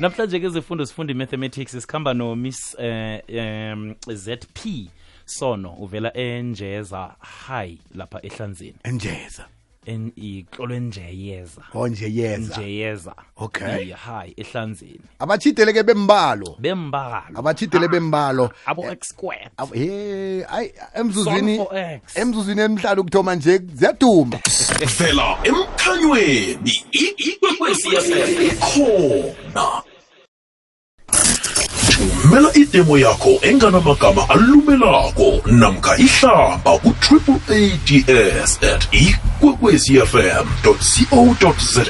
namhlanje 0.00 0.40
ke 0.40 0.46
izifundo 0.46 0.86
sifunda 0.86 1.12
i-mathematics 1.12 1.72
sikhamba 1.72 2.14
no 2.14 2.36
miss 2.36 2.74
eh, 2.78 3.22
um, 3.28 3.94
zp 4.14 4.88
sono 5.24 5.74
uvela 5.74 6.16
enjeza 6.16 7.14
high 7.20 7.78
lapha 7.94 8.20
ehlanzeni. 8.22 8.76
Enjeza 8.84 9.44
yeza 9.86 10.80
njeyeza 10.80 11.62
oh 11.74 11.88
njeyeza 11.88 12.56
njeyeza 12.56 13.14
okay 13.36 13.92
hayi 13.92 14.34
ehlanzeni 14.36 15.00
abathidele 15.18 15.72
ke 15.72 15.82
bembalo 15.82 16.56
bembalo 16.58 17.24
abathidele 17.34 17.88
bembalo 17.88 18.50
abo-x 18.66 19.08
squared 19.08 19.50
ye 19.74 20.46
ay 20.46 20.68
emzuzwini 20.94 21.66
emzuzwini 22.14 22.60
emhlalo 22.60 23.02
ukuthoma 23.02 23.34
nje 23.34 23.60
ziyaduma 23.74 24.38
vela 24.98 25.38
emkhanyweni 25.44 26.84
ikwekwesiyasekhona 26.92 29.82
thumela 32.32 32.50
idemo 32.54 32.98
yakho 32.98 33.38
enganamagama 33.42 34.28
alumelako. 34.28 35.42
Namkha 35.46 35.96
ihlamba 35.98 36.78
ku-triple 36.78 37.40
ads 37.48 38.58
at 38.62 38.88
ikwekwezfm 38.92 40.46
co 40.62 41.54
za 41.74 41.84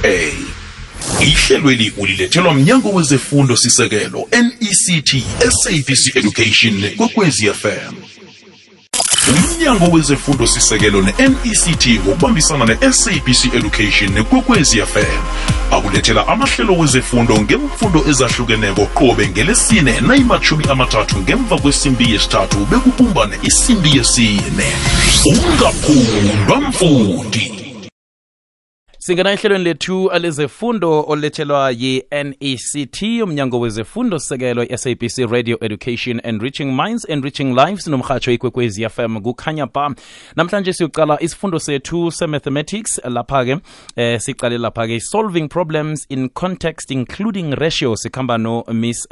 ihlelweli 1.20 1.92
ulilethelwa 1.96 2.54
mnyango 2.54 2.90
wezefundo 2.90 3.56
sisekelo 3.56 4.28
nect 4.32 5.16
sabc 5.48 6.16
education 6.16 6.90
kwekwezi 6.96 7.46
fm 9.32 9.54
umnyango 9.54 9.86
wezefundo 9.86 10.46
sisekelo 10.46 11.02
ne-nect 11.02 11.86
ngokubambisana 11.88 12.64
ne-sabc 12.64 13.54
education 13.54 14.12
nekwekwezi 14.12 14.82
fm 14.82 15.22
akulethela 15.70 16.28
amahlelo 16.28 16.72
wezefundo 16.78 17.40
ngemfundo 17.40 18.04
ezahlukeneko 18.08 18.86
qobe 18.86 19.28
ngelesine 19.28 20.00
nayimathumi 20.00 20.64
amathathu 20.70 21.18
ngemva 21.18 21.58
kwesimbi 21.58 22.12
yesithathu 22.12 22.66
bekubumbane 22.70 23.36
isimbi 23.42 23.96
yesine. 23.96 24.66
Ungaphundwa 25.26 26.60
mfundi. 26.60 27.61
Singena 29.04 29.32
ehlelweni 29.32 29.64
lethu 29.64 30.10
lezefundo 30.20 31.04
olethelwa 31.08 31.70
yi-nect 31.70 33.02
umnyango 33.22 33.60
wezefundo 33.60 34.18
sekelo 34.18 34.62
i-sabc 34.62 35.18
radio 35.30 35.58
education 35.60 36.20
and 36.24 36.42
reaching 36.42 36.76
minds 36.76 37.08
enriching 37.08 37.54
lives 37.54 37.86
nomhatsho 37.86 38.32
ikwekwezi 38.32 38.88
fm 38.88 39.20
kukhanya 39.20 39.66
ba 39.66 39.94
namhlanje 40.36 40.72
siyoqala 40.72 41.22
isifundo 41.22 41.58
sethu 41.58 42.10
se-mathematics. 42.10 43.00
Lapha-ke 43.04 43.56
eh, 43.96 44.20
sicale 44.20 44.58
lapha-ke 44.58 45.00
solving 45.00 45.48
problems 45.48 46.06
in 46.08 46.28
context 46.28 46.90
including 46.90 47.54
ratio. 47.54 47.96
Sikhamba 47.96 48.38
no 48.38 48.64
miss 48.72 49.08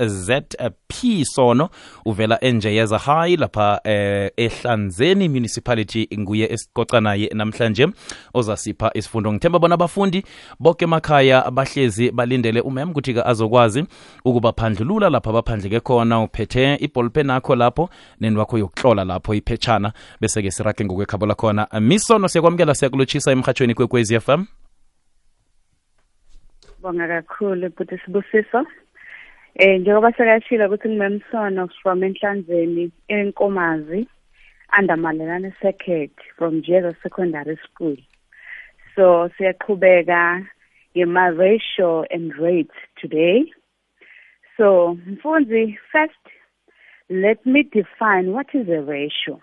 p 0.89 1.25
sono 1.25 1.69
uvela 2.07 2.39
enjeyeza 2.45 2.99
high 2.99 3.37
lapha 3.37 3.81
eh, 3.85 4.31
ehlanzeni 4.37 5.29
municipality 5.29 6.09
nguye 6.19 6.53
esicoca 6.53 7.01
naye 7.01 7.31
namhlanje 7.35 7.89
ozasipha 8.35 8.91
isifundo. 8.95 9.33
Ngithemba 9.33 9.59
bona 9.59 9.80
abafundi 9.81 10.25
bonke 10.61 10.85
emakhaya 10.85 11.51
bahlezi 11.51 12.11
balindele 12.11 12.61
umem 12.61 12.91
ukuthi-ke 12.91 13.23
azokwazi 13.25 13.85
ukubaphandlulula 14.25 15.11
lapho 15.11 15.31
abaphandleke 15.31 15.81
khona 15.81 16.23
uphethe 16.23 16.77
ibholpen 16.81 17.31
akho 17.31 17.57
lapho 17.57 17.91
nenwakho 18.21 18.59
yokuhlola 18.59 19.05
lapho 19.05 19.35
iphetshana 19.35 19.93
bese-ke 20.21 20.51
sirage 20.51 20.85
ngokwekhabo 20.85 21.27
lakhona 21.27 21.67
misono 21.81 22.29
siyakwamukela 22.29 22.75
siyakulotshisa 22.75 23.33
emhatshweni 23.33 23.75
f 24.21 24.29
m 24.29 24.47
Bonga 26.83 27.09
kakhulu 27.09 27.69
bhuti 27.77 27.99
Sibusiso. 27.99 28.67
Eh 29.55 29.81
njengoba 29.81 30.13
sekashila 30.13 30.67
ukuthi 30.67 30.89
ngimemsono 30.89 31.69
from 31.83 32.03
Enhlanzeni 32.03 32.91
eNkomazi 33.09 34.09
under 34.79 35.53
secret 35.61 36.13
from 36.37 36.63
jesus 36.63 36.95
Secondary 37.03 37.59
School. 37.65 37.97
So 39.01 39.31
siyaqhubeka 39.39 40.47
ngema 40.95 41.31
ratio 41.31 42.05
and 42.11 42.35
rates 42.37 42.77
today. 43.01 43.51
So 44.59 44.99
mfunzi 45.07 45.79
first 45.91 46.25
let 47.09 47.47
me 47.47 47.63
define 47.63 48.33
what 48.33 48.49
is 48.53 48.69
a 48.69 48.83
ratio. 48.83 49.41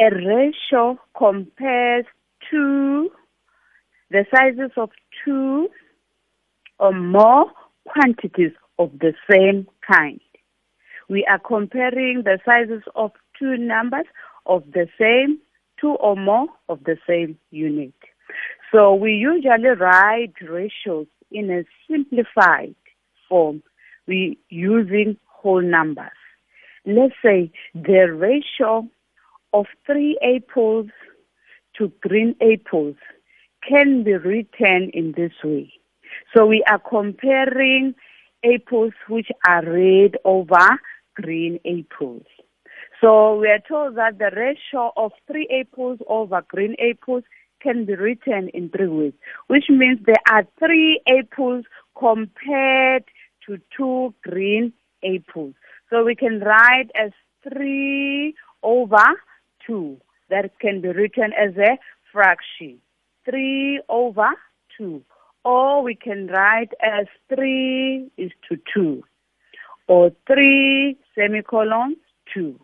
A 0.00 0.10
ratio 0.10 0.98
compares 1.16 2.04
two 2.50 3.12
the 4.10 4.26
sizes 4.34 4.72
of 4.76 4.90
two 5.24 5.68
or 6.80 6.92
more 6.92 7.46
quantities 7.84 8.54
of 8.76 8.90
the 8.98 9.14
same 9.30 9.68
kind. 9.88 10.20
We 11.08 11.24
are 11.30 11.38
comparing 11.38 12.24
the 12.24 12.40
sizes 12.44 12.82
of 12.96 13.12
two 13.38 13.56
numbers 13.56 14.06
of 14.46 14.64
the 14.72 14.88
same, 14.98 15.38
two 15.84 15.96
or 16.00 16.16
more 16.16 16.46
of 16.70 16.82
the 16.84 16.96
same 17.06 17.36
unit. 17.50 17.92
So 18.72 18.94
we 18.94 19.12
usually 19.12 19.68
write 19.78 20.32
ratios 20.40 21.06
in 21.30 21.50
a 21.50 21.64
simplified 21.86 22.74
form. 23.28 23.62
We 24.06 24.38
using 24.48 25.18
whole 25.26 25.60
numbers. 25.60 26.20
Let's 26.86 27.14
say 27.22 27.52
the 27.74 28.06
ratio 28.14 28.88
of 29.52 29.66
three 29.86 30.18
apples 30.22 30.86
to 31.76 31.92
green 32.00 32.34
apples 32.40 32.96
can 33.68 34.04
be 34.04 34.14
written 34.14 34.90
in 34.94 35.12
this 35.14 35.32
way. 35.42 35.70
So 36.34 36.46
we 36.46 36.64
are 36.66 36.78
comparing 36.78 37.94
apples 38.42 38.94
which 39.08 39.28
are 39.46 39.64
red 39.64 40.16
over 40.24 40.80
green 41.14 41.60
apples. 41.66 42.26
So 43.04 43.36
we 43.38 43.48
are 43.48 43.60
told 43.68 43.96
that 43.96 44.18
the 44.18 44.30
ratio 44.34 44.90
of 44.96 45.12
three 45.26 45.46
apples 45.60 45.98
over 46.08 46.42
green 46.48 46.74
apples 46.80 47.22
can 47.60 47.84
be 47.84 47.96
written 47.96 48.48
in 48.54 48.70
three 48.70 48.88
ways, 48.88 49.12
which 49.46 49.64
means 49.68 49.98
there 50.06 50.22
are 50.32 50.46
three 50.58 51.02
apples 51.06 51.66
compared 51.98 53.04
to 53.44 53.58
two 53.76 54.14
green 54.22 54.72
apples. 55.04 55.52
So 55.90 56.02
we 56.02 56.14
can 56.14 56.40
write 56.40 56.88
as 56.94 57.10
three 57.46 58.34
over 58.62 59.04
two. 59.66 59.98
That 60.30 60.58
can 60.58 60.80
be 60.80 60.88
written 60.88 61.34
as 61.38 61.54
a 61.58 61.76
fraction. 62.10 62.80
3 63.26 63.82
over 63.90 64.30
2. 64.78 65.02
Or 65.44 65.82
we 65.82 65.94
can 65.94 66.28
write 66.28 66.72
as 66.82 67.06
3 67.34 68.10
is 68.16 68.30
to 68.48 68.58
2. 68.74 69.02
Or 69.88 70.10
3 70.26 70.96
semicolon 71.14 71.96
2. 72.32 72.58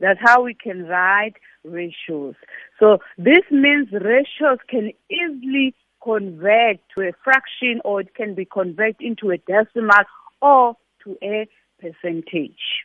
That's 0.00 0.20
how 0.22 0.42
we 0.42 0.54
can 0.54 0.86
write 0.86 1.34
ratios. 1.64 2.34
So 2.78 2.98
this 3.16 3.42
means 3.50 3.88
ratios 3.92 4.58
can 4.68 4.92
easily 5.10 5.74
convert 6.02 6.76
to 6.96 7.08
a 7.08 7.12
fraction 7.24 7.80
or 7.84 8.00
it 8.02 8.14
can 8.14 8.34
be 8.34 8.44
converted 8.44 9.00
into 9.00 9.30
a 9.30 9.38
decimal 9.38 10.04
or 10.40 10.76
to 11.04 11.16
a 11.22 11.48
percentage. 11.80 12.84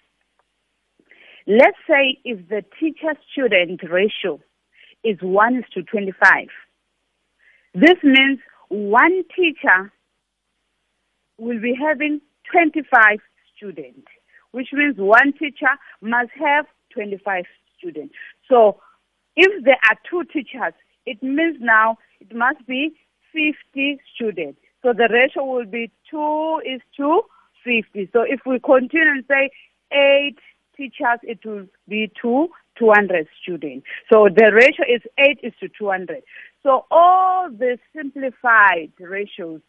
Let's 1.46 1.78
say 1.88 2.18
if 2.24 2.48
the 2.48 2.64
teacher-student 2.80 3.82
ratio 3.90 4.40
is 5.04 5.18
1 5.22 5.58
is 5.58 5.66
to 5.74 5.84
25. 5.84 6.48
This 7.76 7.98
means 8.04 8.40
one 8.70 9.24
teacher 9.36 9.92
will 11.38 11.60
be 11.60 11.76
having 11.76 12.22
25 12.52 13.20
students, 13.56 14.08
which 14.52 14.70
means 14.72 14.96
one 14.98 15.34
teacher 15.34 15.74
must 16.02 16.32
have 16.40 16.66
25 16.94 17.46
students. 17.78 18.14
So 18.50 18.80
if 19.36 19.64
there 19.64 19.78
are 19.90 19.98
two 20.10 20.24
teachers, 20.32 20.74
it 21.06 21.22
means 21.22 21.58
now 21.60 21.98
it 22.20 22.34
must 22.36 22.66
be 22.68 22.96
50 23.34 24.00
students. 24.16 24.60
So 24.82 24.94
the 24.94 25.10
ratio 25.12 25.46
will 25.46 25.66
be 25.66 25.92
2 26.12 26.62
is 26.66 26.82
to 26.98 27.22
50. 27.64 28.10
So 28.14 28.22
if 28.22 28.42
we 28.46 28.60
continue 28.60 29.10
and 29.10 29.26
say 29.28 29.50
8 29.92 30.38
teachers, 30.78 31.20
it 31.24 31.40
will 31.46 31.68
be 31.88 32.12
2 32.22 32.50
200 32.78 33.28
students. 33.42 33.86
So 34.12 34.30
the 34.36 34.52
ratio 34.52 34.86
is 34.90 35.02
8 35.18 35.40
is 35.44 35.54
to 35.60 35.70
200. 35.78 36.24
So 36.64 36.86
all 36.90 37.50
the 37.50 37.78
simplified 37.96 38.92
ratios, 39.00 39.62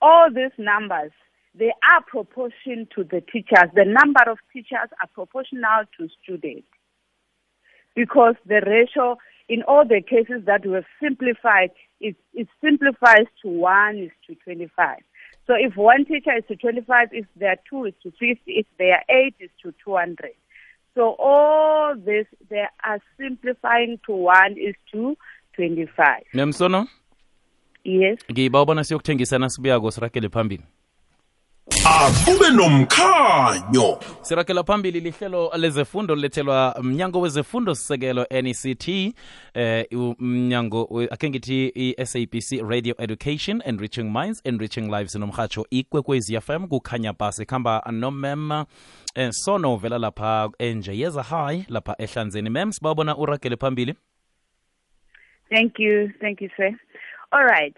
all 0.00 0.28
these 0.32 0.52
numbers, 0.58 1.12
they 1.54 1.72
are 1.90 2.02
proportion 2.06 2.88
to 2.94 3.04
the 3.04 3.20
teachers. 3.20 3.70
The 3.74 3.84
number 3.84 4.22
of 4.30 4.38
teachers 4.52 4.88
are 5.00 5.08
proportional 5.12 5.84
to 5.98 6.08
students. 6.22 6.66
Because 7.94 8.36
the 8.46 8.62
ratio, 8.66 9.18
in 9.48 9.62
all 9.68 9.84
the 9.86 10.00
cases 10.00 10.44
that 10.46 10.64
we 10.64 10.72
have 10.74 10.86
simplified, 11.02 11.70
it, 12.00 12.16
it 12.32 12.48
simplifies 12.64 13.26
to 13.42 13.48
1 13.48 13.98
is 13.98 14.10
to 14.26 14.34
25. 14.44 14.98
So 15.46 15.54
if 15.58 15.76
one 15.76 16.04
teacher 16.06 16.36
is 16.38 16.44
to 16.48 16.56
25, 16.56 17.08
if 17.12 17.26
there 17.36 17.50
are 17.50 17.56
two, 17.68 17.84
is 17.84 17.94
to 18.02 18.10
50, 18.12 18.38
if 18.46 18.66
there 18.78 18.94
are 18.94 19.04
eight, 19.14 19.34
is 19.40 19.50
to 19.62 19.74
200. 19.84 20.30
So 20.94 21.16
all 21.18 21.94
this, 21.96 22.26
they 22.48 22.64
are 22.84 22.98
simplifying 23.18 23.98
to 24.06 24.12
1 24.12 24.56
is 24.58 24.74
to 24.92 25.16
25. 25.56 26.22
memsono 26.32 26.86
yes 27.84 28.18
ngiba 28.30 28.62
ubona 28.62 28.84
siyokuthengisana 28.84 29.48
sibuyako 29.50 29.90
sirakele 29.90 30.28
phambili 30.28 30.62
akube 31.70 32.50
nomkhanyo 32.50 33.98
sirakela 34.22 34.64
phambili 34.64 35.00
lihlelo 35.00 35.50
lezefundo 35.56 36.14
lilethelwa 36.14 36.76
mnyango 36.82 37.20
wezefundo 37.20 37.74
sisekelo 37.74 38.26
nect 38.42 38.88
eh 39.54 39.86
umnyango 39.92 40.86
we- 40.90 41.08
akhe 41.10 41.30
ngithi 41.30 41.72
i-sabc 41.74 42.62
radio 42.68 42.94
education 42.98 43.62
enriching 43.64 44.02
minds 44.10 44.40
enriching 44.44 44.80
lives 44.90 45.14
nomhatsho 45.14 45.66
ikwekwezi 45.70 46.40
fm 46.40 46.66
kukhanya 46.66 47.12
basi 47.12 47.46
khamba 47.46 47.82
nomem 47.92 48.64
eh, 49.14 49.30
sono 49.30 49.76
vela 49.76 49.98
lapha 49.98 50.50
enje 50.58 50.98
yeza 50.98 51.22
high 51.22 51.64
lapha 51.68 51.94
ehlanzeni 51.98 52.50
mem 52.50 52.72
sibabona 52.72 53.16
uragele 53.16 53.56
phambili 53.56 53.94
Thank 55.54 55.78
you. 55.78 56.10
Thank 56.20 56.40
you, 56.40 56.48
sir. 56.56 56.70
All 57.30 57.44
right. 57.44 57.76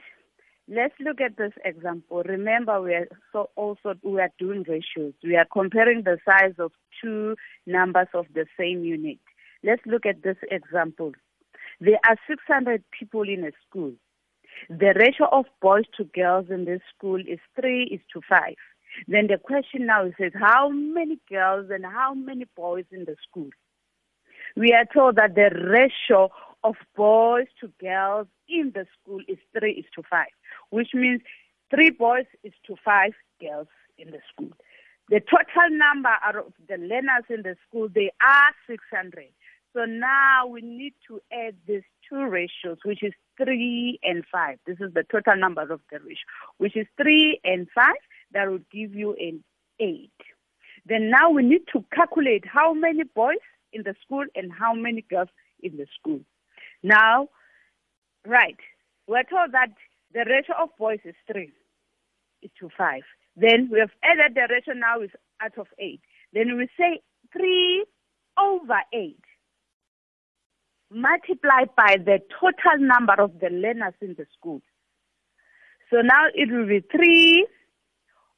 Let's 0.67 0.95
look 0.99 1.21
at 1.21 1.37
this 1.37 1.53
example. 1.65 2.23
Remember, 2.23 2.81
we 2.81 2.95
are 2.95 3.09
so 3.33 3.51
also 3.55 3.95
we 4.03 4.21
are 4.21 4.31
doing 4.39 4.65
ratios. 4.67 5.13
We 5.23 5.37
are 5.37 5.47
comparing 5.53 6.05
the 6.05 6.19
size 6.25 6.55
of 6.59 6.73
two 7.03 7.37
numbers 7.67 8.09
of 8.15 8.27
the 8.35 8.47
same 8.59 8.83
unit. 8.83 9.19
Let's 9.63 9.83
look 9.85 10.07
at 10.07 10.23
this 10.23 10.39
example. 10.51 11.13
There 11.81 11.99
are 12.09 12.17
600 12.27 12.83
people 12.99 13.23
in 13.23 13.45
a 13.45 13.51
school. 13.69 13.93
The 14.71 14.95
ratio 14.97 15.29
of 15.33 15.47
boys 15.61 15.85
to 15.97 16.05
girls 16.05 16.47
in 16.49 16.65
this 16.65 16.81
school 16.97 17.21
is 17.21 17.41
3 17.61 17.85
is 17.85 18.01
to 18.13 18.21
5. 18.27 18.55
Then 19.09 19.27
the 19.27 19.39
question 19.39 19.87
now 19.87 20.09
says 20.19 20.33
how 20.35 20.69
many 20.71 21.19
girls 21.29 21.69
and 21.71 21.85
how 21.85 22.15
many 22.15 22.47
boys 22.57 22.85
in 22.91 23.05
the 23.05 23.17
school? 23.29 23.51
we 24.57 24.73
are 24.73 24.87
told 24.93 25.17
that 25.17 25.35
the 25.35 25.51
ratio 25.51 26.31
of 26.65 26.75
boys 26.97 27.47
to 27.61 27.71
girls 27.81 28.27
in 28.49 28.73
the 28.75 28.87
school 28.99 29.21
is 29.29 29.39
3 29.59 29.73
is 29.73 29.85
to 29.95 30.03
5, 30.11 30.27
which 30.71 30.89
means 30.95 31.21
3 31.71 31.91
boys 31.91 32.27
is 32.43 32.53
to 32.67 32.75
5 32.85 33.13
girls 33.41 33.69
in 33.99 34.11
the 34.11 34.19
school. 34.33 34.51
The 35.11 35.21
total 35.21 35.69
number 35.71 36.15
of 36.27 36.53
the 36.67 36.79
learners 36.79 37.25
in 37.29 37.43
the 37.43 37.57
school, 37.69 37.89
they 37.95 38.11
are 38.23 38.51
600. 38.67 39.27
So 39.75 39.85
now 39.85 40.47
we 40.47 40.63
need 40.63 40.95
to 41.09 41.21
add 41.33 41.57
these 41.67 41.83
two 42.09 42.25
ratios, 42.25 42.79
which 42.85 43.03
is 43.03 43.13
3 43.37 43.99
and 44.03 44.25
5. 44.33 44.59
This 44.67 44.79
is 44.81 44.95
the 44.95 45.05
total 45.11 45.37
number 45.37 45.63
of 45.63 45.81
the 45.91 45.99
ratio, 45.99 46.25
which 46.59 46.77
is 46.77 46.87
3 46.97 47.41
and 47.45 47.67
5. 47.75 47.87
That 48.33 48.49
will 48.51 48.61
give 48.73 48.95
you 48.95 49.15
an 49.21 49.45
8. 49.79 50.11
Then 50.87 51.11
now 51.11 51.31
we 51.31 51.43
need 51.43 51.63
to 51.73 51.85
calculate 51.93 52.45
how 52.47 52.73
many 52.73 53.05
boys 53.05 53.45
in 53.73 53.83
the 53.83 53.95
school 54.03 54.25
and 54.35 54.53
how 54.53 54.73
many 54.73 55.03
girls 55.03 55.29
in 55.63 55.77
the 55.77 55.87
school. 55.99 56.21
Now, 56.85 57.29
right, 58.27 58.59
we're 59.09 59.23
told 59.25 59.53
that 59.53 59.73
the 60.13 60.27
ratio 60.29 60.55
of 60.63 60.69
boys 60.79 60.99
is 61.07 61.15
3 61.33 61.51
to 62.61 62.69
5. 62.77 63.03
Then 63.37 63.71
we 63.73 63.81
have 63.81 63.91
added 64.05 64.35
the 64.35 64.47
ratio 64.51 64.75
now 64.75 65.01
is 65.01 65.09
out 65.43 65.57
of 65.57 65.67
8. 65.79 65.99
Then 66.35 66.59
we 66.59 66.69
say 66.79 67.01
3 67.33 67.87
over 68.39 68.81
8 68.93 69.17
multiplied 70.91 71.71
by 71.75 71.97
the 71.97 72.21
total 72.39 72.87
number 72.87 73.15
of 73.15 73.41
the 73.41 73.49
learners 73.49 73.95
in 74.03 74.15
the 74.19 74.27
school. 74.39 74.61
So 75.91 76.03
now 76.03 76.27
it 76.35 76.53
will 76.53 76.69
be 76.69 76.85
3 76.93 77.47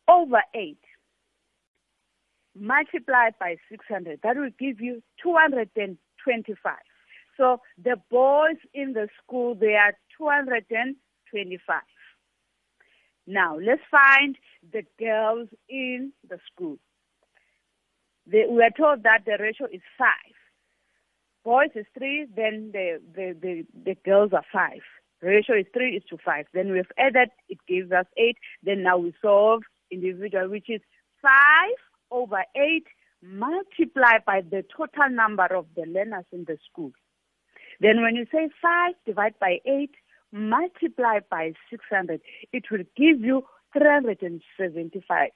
over 0.08 0.42
8 0.54 0.78
multiplied 2.54 3.34
by 3.40 3.56
600. 3.68 4.20
That 4.22 4.36
will 4.36 4.50
give 4.56 4.80
you 4.80 5.02
225. 5.20 6.74
So 7.36 7.60
the 7.82 7.96
boys 8.10 8.56
in 8.72 8.92
the 8.92 9.08
school, 9.22 9.54
they 9.54 9.74
are 9.74 9.94
225. 10.16 11.80
Now, 13.26 13.58
let's 13.58 13.82
find 13.90 14.36
the 14.72 14.84
girls 14.98 15.48
in 15.68 16.12
the 16.28 16.38
school. 16.52 16.78
They, 18.26 18.44
we 18.48 18.62
are 18.62 18.70
told 18.70 19.02
that 19.02 19.24
the 19.26 19.36
ratio 19.38 19.66
is 19.72 19.82
5. 19.98 20.08
Boys 21.44 21.70
is 21.74 21.86
3, 21.96 22.26
then 22.34 22.70
the, 22.72 23.00
the, 23.14 23.36
the, 23.40 23.66
the 23.84 23.94
girls 24.04 24.32
are 24.32 24.44
5. 24.52 24.80
Ratio 25.22 25.56
is 25.56 25.66
3 25.72 25.96
is 25.96 26.02
to 26.10 26.18
5. 26.24 26.46
Then 26.52 26.72
we've 26.72 26.90
added, 26.98 27.30
it 27.48 27.58
gives 27.68 27.92
us 27.92 28.06
8. 28.16 28.36
Then 28.62 28.82
now 28.82 28.98
we 28.98 29.14
solve 29.22 29.62
individual, 29.90 30.48
which 30.48 30.68
is 30.68 30.80
5 31.22 31.30
over 32.10 32.42
8 32.56 32.86
multiplied 33.22 34.24
by 34.26 34.40
the 34.40 34.64
total 34.76 35.10
number 35.10 35.46
of 35.46 35.66
the 35.74 35.82
learners 35.82 36.26
in 36.32 36.44
the 36.44 36.58
school. 36.70 36.92
Then 37.80 38.02
when 38.02 38.16
you 38.16 38.26
say 38.32 38.48
5 38.60 38.94
divided 39.04 39.38
by 39.38 39.60
8 39.64 39.90
multiplied 40.32 41.24
by 41.30 41.52
600, 41.70 42.20
it 42.52 42.64
will 42.70 42.84
give 42.96 43.20
you 43.20 43.44
375. 43.72 45.30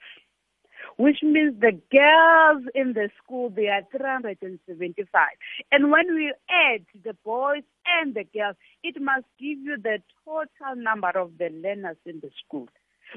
Which 0.97 1.19
means 1.23 1.61
the 1.61 1.79
girls 1.93 2.65
in 2.75 2.95
the 2.95 3.11
school, 3.23 3.51
they 3.51 3.69
are 3.69 3.83
375. 3.97 5.29
And 5.71 5.91
when 5.91 6.15
we 6.15 6.33
add 6.49 6.87
the 7.05 7.15
boys 7.25 7.63
and 8.01 8.15
the 8.15 8.25
girls, 8.25 8.57
it 8.83 9.01
must 9.01 9.27
give 9.39 9.59
you 9.59 9.77
the 9.77 9.99
total 10.25 10.77
number 10.77 11.11
of 11.11 11.33
the 11.39 11.51
learners 11.51 11.99
in 12.07 12.21
the 12.21 12.31
school. 12.45 12.69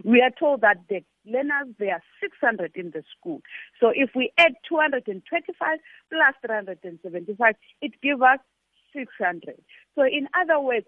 We 0.03 0.21
are 0.21 0.31
told 0.31 0.61
that 0.61 0.77
the 0.89 1.03
learners, 1.25 1.75
there 1.77 1.93
are 1.93 2.03
600 2.19 2.75
in 2.75 2.91
the 2.91 3.03
school. 3.17 3.41
So 3.79 3.91
if 3.93 4.09
we 4.15 4.31
add 4.37 4.53
225 4.67 5.79
plus 6.09 6.35
375, 6.41 7.55
it 7.81 8.01
gives 8.01 8.21
us 8.21 8.39
600. 8.93 9.61
So 9.95 10.03
in 10.03 10.27
other 10.39 10.59
words, 10.59 10.87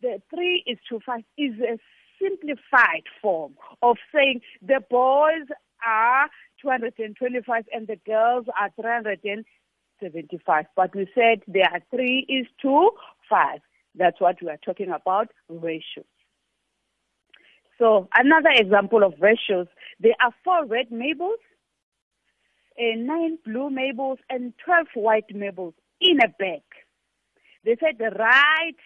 the 0.00 0.20
3 0.34 0.64
is 0.66 0.78
to 0.88 1.00
5 1.04 1.20
is 1.38 1.54
a 1.60 1.78
simplified 2.20 3.04
form 3.20 3.54
of 3.82 3.96
saying 4.14 4.40
the 4.60 4.80
boys 4.90 5.48
are 5.86 6.28
225 6.60 7.64
and 7.72 7.86
the 7.86 7.96
girls 8.06 8.46
are 8.60 8.70
375. 8.80 10.64
But 10.76 10.94
we 10.94 11.08
said 11.14 11.42
there 11.48 11.68
are 11.72 11.80
3 11.90 12.26
is 12.28 12.46
to 12.62 12.90
5. 13.28 13.60
That's 13.94 14.20
what 14.20 14.36
we 14.40 14.48
are 14.48 14.58
talking 14.64 14.90
about, 14.90 15.28
ratios. 15.48 16.06
So 17.78 18.08
another 18.14 18.50
example 18.54 19.02
of 19.02 19.14
ratios, 19.20 19.66
there 19.98 20.14
are 20.22 20.32
four 20.44 20.66
red 20.66 20.92
maples, 20.92 21.40
uh, 22.78 22.96
nine 22.96 23.38
blue 23.44 23.70
maples, 23.70 24.18
and 24.30 24.52
12 24.64 24.86
white 24.94 25.34
maples 25.34 25.74
in 26.00 26.18
a 26.22 26.28
bag. 26.28 26.62
They 27.64 27.76
said 27.80 27.98
the 27.98 28.10
right 28.10 28.76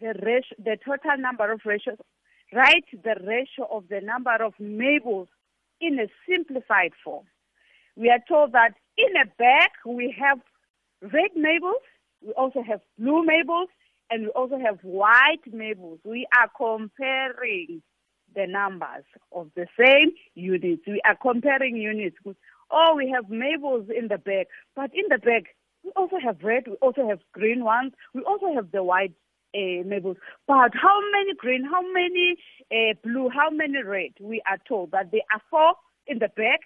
the 0.00 0.14
ratio, 0.22 0.56
the 0.58 0.76
total 0.84 1.18
number 1.18 1.50
of 1.52 1.60
ratios, 1.64 1.98
write 2.52 2.84
the 2.92 3.16
ratio 3.26 3.68
of 3.70 3.88
the 3.88 4.00
number 4.00 4.42
of 4.42 4.54
maples 4.58 5.28
in 5.80 5.98
a 5.98 6.06
simplified 6.28 6.92
form. 7.04 7.26
We 7.96 8.10
are 8.10 8.22
told 8.28 8.52
that 8.52 8.74
in 8.96 9.16
a 9.16 9.26
bag 9.38 9.70
we 9.86 10.14
have 10.18 10.38
red 11.00 11.30
maples, 11.36 11.82
we 12.22 12.32
also 12.32 12.62
have 12.62 12.80
blue 12.98 13.24
maples, 13.24 13.68
and 14.10 14.24
we 14.24 14.28
also 14.30 14.58
have 14.58 14.78
white 14.82 15.44
maples. 15.52 16.00
We 16.04 16.26
are 16.36 16.50
comparing 16.56 17.82
the 18.34 18.46
numbers 18.46 19.04
of 19.32 19.50
the 19.54 19.66
same 19.78 20.12
units. 20.34 20.82
We 20.86 21.00
are 21.04 21.16
comparing 21.16 21.76
units. 21.76 22.16
Oh, 22.70 22.94
we 22.96 23.10
have 23.14 23.30
maples 23.30 23.88
in 23.96 24.08
the 24.08 24.18
bag, 24.18 24.46
but 24.74 24.90
in 24.94 25.04
the 25.08 25.18
bag 25.18 25.46
we 25.84 25.92
also 25.96 26.16
have 26.18 26.38
red, 26.42 26.64
we 26.66 26.74
also 26.80 27.08
have 27.08 27.20
green 27.32 27.64
ones, 27.64 27.92
we 28.14 28.22
also 28.22 28.52
have 28.54 28.70
the 28.72 28.82
white 28.82 29.12
uh, 29.54 29.84
maples. 29.84 30.16
But 30.46 30.72
how 30.74 31.00
many 31.12 31.34
green, 31.36 31.64
how 31.64 31.82
many 31.92 32.36
uh, 32.72 32.94
blue, 33.02 33.28
how 33.28 33.50
many 33.50 33.82
red? 33.82 34.12
We 34.20 34.42
are 34.50 34.58
told 34.66 34.92
that 34.92 35.10
there 35.12 35.20
are 35.32 35.42
four 35.50 35.74
in 36.06 36.18
the 36.18 36.28
bag, 36.28 36.60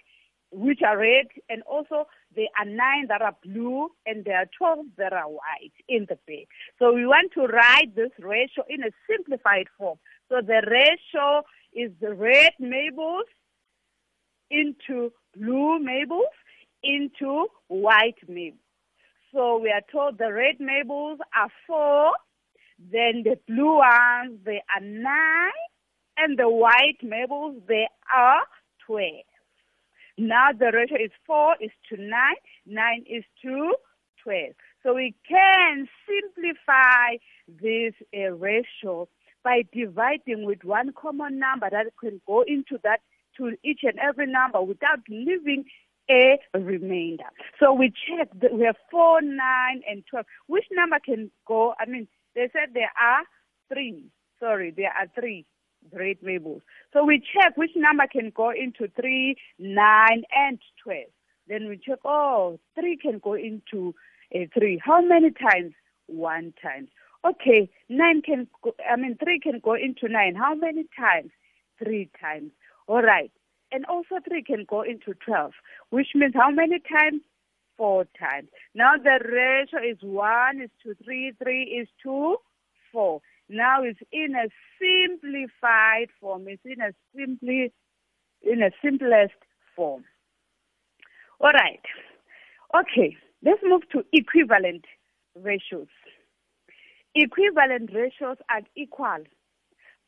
which 0.51 0.79
are 0.81 0.97
red, 0.97 1.27
and 1.49 1.61
also 1.63 2.07
there 2.35 2.47
are 2.57 2.65
nine 2.65 3.07
that 3.09 3.21
are 3.21 3.35
blue, 3.43 3.89
and 4.05 4.25
there 4.25 4.37
are 4.37 4.49
12 4.57 4.85
that 4.97 5.13
are 5.13 5.29
white 5.29 5.73
in 5.87 6.07
the 6.09 6.17
bag. 6.25 6.47
So 6.79 6.93
we 6.93 7.05
want 7.05 7.33
to 7.33 7.41
write 7.41 7.95
this 7.95 8.11
ratio 8.19 8.63
in 8.69 8.83
a 8.83 8.89
simplified 9.09 9.67
form. 9.77 9.99
So 10.29 10.41
the 10.41 10.61
ratio 10.65 11.43
is 11.73 11.91
the 12.01 12.13
red 12.13 12.53
maples 12.59 13.25
into 14.49 15.11
blue 15.35 15.79
maples 15.79 16.33
into 16.83 17.47
white 17.67 18.17
maples. 18.27 18.59
So 19.33 19.59
we 19.59 19.69
are 19.69 19.83
told 19.91 20.17
the 20.17 20.33
red 20.33 20.59
maples 20.59 21.19
are 21.35 21.49
four, 21.67 22.13
then 22.79 23.23
the 23.23 23.37
blue 23.47 23.77
ones 23.77 24.39
they 24.43 24.61
are 24.75 24.81
nine, 24.81 25.51
and 26.17 26.37
the 26.37 26.49
white 26.49 26.97
maples 27.03 27.61
they 27.67 27.87
are 28.13 28.41
twelve. 28.85 29.29
Now 30.17 30.47
the 30.51 30.71
ratio 30.73 30.97
is 30.97 31.11
four 31.27 31.55
is 31.61 31.71
to 31.89 31.97
nine, 32.01 32.41
nine 32.65 33.05
is 33.07 33.23
to 33.43 33.75
twelve. 34.23 34.53
So 34.83 34.95
we 34.95 35.13
can 35.27 35.87
simplify 36.07 37.17
this 37.47 37.93
uh, 38.15 38.31
ratio 38.31 39.07
by 39.43 39.63
dividing 39.71 40.45
with 40.45 40.63
one 40.63 40.91
common 40.93 41.39
number 41.39 41.69
that 41.69 41.85
can 41.99 42.19
go 42.25 42.41
into 42.41 42.79
that 42.83 43.01
to 43.37 43.55
each 43.63 43.81
and 43.83 43.99
every 43.99 44.27
number 44.27 44.61
without 44.61 44.99
leaving 45.07 45.65
a 46.09 46.39
remainder. 46.53 47.25
So 47.59 47.73
we 47.73 47.91
check 47.91 48.29
that 48.41 48.53
we 48.53 48.65
have 48.65 48.77
4, 48.91 49.21
9, 49.21 49.81
and 49.89 50.03
12. 50.09 50.25
Which 50.47 50.65
number 50.71 50.97
can 51.03 51.31
go? 51.47 51.73
I 51.79 51.85
mean, 51.85 52.07
they 52.35 52.49
said 52.53 52.73
there 52.73 52.91
are 52.99 53.23
three. 53.71 54.05
Sorry, 54.39 54.71
there 54.71 54.93
are 54.97 55.07
three. 55.19 55.45
great 55.93 56.21
variables. 56.21 56.61
So 56.93 57.03
we 57.03 57.19
check 57.19 57.55
which 57.57 57.71
number 57.75 58.05
can 58.11 58.31
go 58.35 58.49
into 58.51 58.89
3, 58.99 59.35
9, 59.59 60.23
and 60.35 60.59
12. 60.83 61.03
Then 61.47 61.67
we 61.67 61.77
check, 61.77 61.99
oh, 62.05 62.59
3 62.79 62.97
can 62.97 63.19
go 63.19 63.33
into 63.33 63.95
uh, 64.35 64.45
3. 64.53 64.81
How 64.83 65.01
many 65.01 65.31
times? 65.31 65.73
One 66.07 66.53
time. 66.61 66.87
Okay, 67.25 67.69
9 67.89 68.21
can 68.21 68.47
go, 68.63 68.73
I 68.89 68.95
mean, 68.95 69.17
3 69.21 69.39
can 69.39 69.59
go 69.63 69.73
into 69.73 70.07
9. 70.07 70.35
How 70.35 70.55
many 70.55 70.85
times? 70.97 71.31
3 71.83 72.09
times. 72.19 72.51
All 72.87 73.01
right. 73.01 73.31
And 73.71 73.85
also 73.85 74.15
3 74.27 74.43
can 74.43 74.65
go 74.67 74.81
into 74.81 75.13
12, 75.25 75.51
which 75.91 76.07
means 76.15 76.33
how 76.35 76.49
many 76.49 76.79
times? 76.79 77.21
Four 77.77 78.05
times. 78.19 78.49
Now 78.75 78.93
the 79.01 79.19
ratio 79.23 79.79
is 79.89 79.97
1 80.01 80.61
is 80.61 80.69
to 80.83 80.95
3, 81.03 81.33
3 81.41 81.63
is 81.63 81.87
to 82.03 82.35
4. 82.91 83.21
Now 83.47 83.83
it's 83.83 83.99
in 84.11 84.35
a 84.35 84.49
simplified 84.79 86.09
form. 86.19 86.47
It's 86.47 86.61
in 86.65 86.81
a 86.81 86.93
simply, 87.15 87.71
in 88.41 88.61
a 88.61 88.71
simplest 88.83 89.33
form. 89.75 90.03
All 91.39 91.51
right. 91.51 91.81
Okay. 92.75 93.15
Let's 93.43 93.61
move 93.63 93.83
to 93.93 94.03
equivalent 94.11 94.83
ratios. 95.35 95.87
Equivalent 97.15 97.91
ratios 97.93 98.37
are 98.49 98.61
equal, 98.75 99.23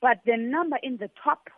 but 0.01 0.19
the 0.25 0.37
number 0.37 0.77
in 0.83 0.97
the 0.97 1.09
top 1.23 1.49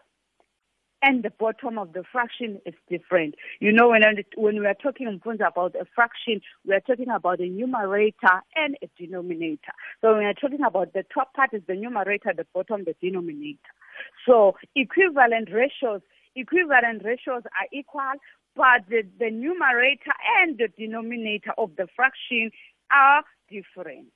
and 1.03 1.21
the 1.21 1.31
bottom 1.31 1.77
of 1.77 1.91
the 1.91 2.03
fraction 2.09 2.61
is 2.65 2.73
different. 2.89 3.35
You 3.59 3.73
know, 3.73 3.89
when, 3.89 4.01
when 4.37 4.59
we 4.59 4.65
are 4.65 4.73
talking 4.73 5.07
about 5.07 5.75
a 5.75 5.85
fraction, 5.93 6.41
we 6.65 6.73
are 6.73 6.79
talking 6.79 7.09
about 7.09 7.41
a 7.41 7.47
numerator 7.47 8.41
and 8.55 8.77
a 8.81 8.87
denominator. 8.97 9.73
So 10.01 10.11
when 10.11 10.19
we 10.19 10.25
are 10.25 10.33
talking 10.33 10.63
about 10.65 10.93
the 10.93 11.03
top 11.13 11.33
part 11.33 11.53
is 11.53 11.61
the 11.67 11.75
numerator, 11.75 12.31
the 12.35 12.47
bottom 12.53 12.85
the 12.85 12.95
denominator. 13.01 13.59
So 14.25 14.55
equivalent 14.75 15.49
ratios, 15.51 16.01
equivalent 16.35 17.03
ratios 17.03 17.43
are 17.43 17.67
equal, 17.73 18.13
but 18.55 18.87
the, 18.89 19.03
the 19.19 19.29
numerator 19.29 20.13
and 20.39 20.57
the 20.57 20.69
denominator 20.77 21.51
of 21.57 21.71
the 21.75 21.87
fraction 21.95 22.49
are 22.91 23.23
different. 23.51 24.13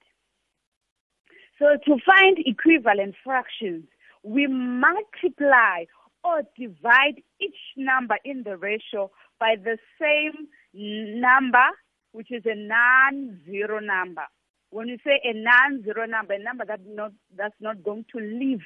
So 1.59 1.75
to 1.85 1.97
find 2.05 2.37
equivalent 2.45 3.15
fractions, 3.23 3.85
we 4.23 4.47
multiply 4.47 5.85
or 6.27 6.41
divide 6.57 7.21
each 7.39 7.55
number 7.77 8.17
in 8.25 8.43
the 8.43 8.57
ratio 8.57 9.09
by 9.39 9.55
the 9.55 9.77
same 9.99 10.47
number, 10.73 11.67
which 12.11 12.31
is 12.31 12.43
a 12.45 12.55
non-zero 12.55 13.79
number. 13.79 14.23
When 14.69 14.89
you 14.89 14.97
say 15.05 15.21
a 15.23 15.33
non-zero 15.33 16.05
number, 16.05 16.33
a 16.33 16.43
number 16.43 16.65
that 16.65 16.81
not, 16.85 17.13
that's 17.35 17.55
not 17.61 17.83
going 17.83 18.05
to 18.13 18.19
leave 18.19 18.59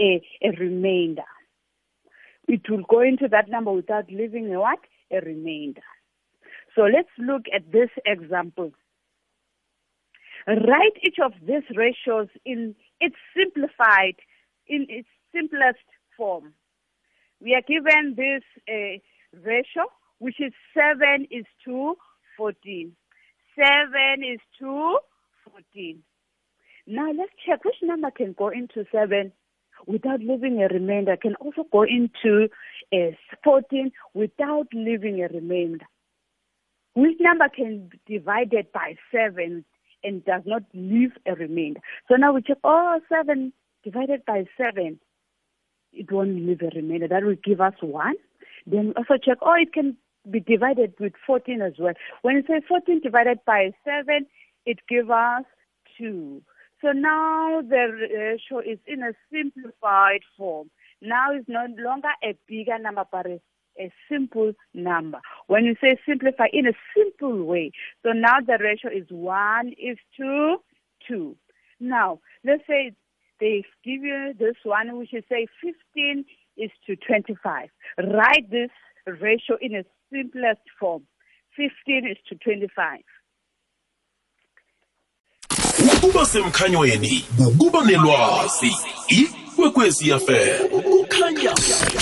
a, 0.00 0.20
a 0.42 0.50
remainder. 0.58 1.22
It 2.48 2.62
will 2.68 2.82
go 2.88 3.00
into 3.00 3.28
that 3.28 3.48
number 3.48 3.72
without 3.72 4.10
leaving 4.10 4.52
a 4.52 4.58
what? 4.58 4.80
A 5.12 5.20
remainder. 5.20 5.82
So 6.74 6.82
let's 6.82 7.08
look 7.18 7.42
at 7.54 7.70
this 7.70 7.90
example. 8.04 8.72
Write 10.46 10.98
each 11.02 11.16
of 11.24 11.32
these 11.46 11.62
ratios 11.74 12.28
in 12.44 12.74
its 13.00 13.14
simplified, 13.34 14.16
in 14.66 14.86
its 14.90 15.08
simplest 15.32 15.86
form 16.16 16.52
we 17.40 17.54
are 17.54 17.62
given 17.62 18.14
this 18.16 18.42
uh, 18.68 18.98
ratio, 19.44 19.84
which 20.18 20.40
is 20.40 20.52
7 20.74 21.26
is 21.30 21.44
to 21.64 21.94
14. 22.36 22.92
7 23.56 24.24
is 24.24 24.40
to 24.58 24.98
14. 25.50 26.02
Now 26.86 27.10
let's 27.12 27.32
check 27.46 27.64
which 27.64 27.76
number 27.82 28.10
can 28.10 28.34
go 28.36 28.48
into 28.48 28.84
7 28.92 29.32
without 29.86 30.20
leaving 30.20 30.62
a 30.62 30.68
remainder, 30.68 31.16
can 31.16 31.34
also 31.36 31.64
go 31.70 31.82
into 31.82 32.48
uh, 32.92 33.14
14 33.42 33.90
without 34.14 34.66
leaving 34.72 35.22
a 35.22 35.28
remainder. 35.28 35.84
Which 36.94 37.16
number 37.20 37.48
can 37.54 37.88
be 37.88 38.18
divided 38.18 38.72
by 38.72 38.96
7 39.12 39.64
and 40.04 40.24
does 40.24 40.42
not 40.46 40.62
leave 40.72 41.12
a 41.26 41.34
remainder? 41.34 41.80
So 42.08 42.16
now 42.16 42.32
we 42.32 42.42
check, 42.42 42.58
oh, 42.62 43.00
7 43.08 43.52
divided 43.82 44.24
by 44.24 44.44
7 44.56 45.00
it 45.94 46.10
won't 46.10 46.36
leave 46.36 46.62
a 46.62 46.70
remainder. 46.74 47.08
That 47.08 47.24
will 47.24 47.36
give 47.42 47.60
us 47.60 47.74
one. 47.80 48.14
Then 48.66 48.94
also 48.96 49.14
check, 49.22 49.38
oh, 49.42 49.54
it 49.54 49.72
can 49.72 49.96
be 50.30 50.40
divided 50.40 50.94
with 50.98 51.12
14 51.26 51.60
as 51.62 51.74
well. 51.78 51.94
When 52.22 52.36
you 52.36 52.42
say 52.46 52.60
14 52.66 53.00
divided 53.00 53.38
by 53.46 53.72
7, 53.84 54.26
it 54.66 54.78
gives 54.88 55.10
us 55.10 55.44
2. 55.98 56.42
So 56.82 56.92
now 56.92 57.62
the 57.62 57.88
ratio 57.92 58.58
is 58.60 58.78
in 58.86 59.02
a 59.02 59.12
simplified 59.32 60.20
form. 60.36 60.70
Now 61.00 61.32
it's 61.32 61.48
no 61.48 61.66
longer 61.78 62.08
a 62.22 62.36
bigger 62.48 62.78
number, 62.78 63.04
but 63.10 63.26
a, 63.26 63.40
a 63.78 63.92
simple 64.10 64.52
number. 64.72 65.20
When 65.46 65.64
you 65.64 65.74
say 65.80 65.98
simplify 66.06 66.46
in 66.52 66.66
a 66.66 66.72
simple 66.96 67.44
way, 67.44 67.72
so 68.02 68.12
now 68.12 68.40
the 68.46 68.58
ratio 68.60 68.90
is 68.90 69.06
1 69.10 69.68
is 69.70 69.98
to 70.18 70.56
2. 71.08 71.36
Now, 71.80 72.20
let's 72.44 72.62
say 72.66 72.94
they 73.40 73.64
give 73.84 74.02
you 74.02 74.34
this 74.38 74.56
one, 74.64 74.96
which 74.98 75.12
is 75.12 75.24
say 75.28 75.46
15 75.62 76.24
is 76.56 76.70
to 76.86 76.96
25. 76.96 77.68
Write 77.98 78.50
this 78.50 78.70
ratio 79.06 79.56
in 79.60 79.74
a 79.74 79.84
simplest 80.12 80.62
form. 80.78 81.02
15 81.56 82.06
is 82.10 82.18
to 82.28 82.34
25. 82.36 83.00
ukuba 85.96 86.26
semkhanyweni 86.26 87.24
nelwazi 87.86 88.72
ikwekwezi 89.08 90.08
yafela 90.08 90.58
kukhanya 91.14 91.50